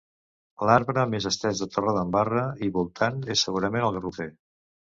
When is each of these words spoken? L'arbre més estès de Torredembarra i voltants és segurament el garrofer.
L'arbre 0.69 1.03
més 1.11 1.27
estès 1.31 1.61
de 1.63 1.67
Torredembarra 1.75 2.47
i 2.69 2.73
voltants 2.79 3.33
és 3.37 3.47
segurament 3.49 3.89
el 3.91 3.99
garrofer. 4.01 4.29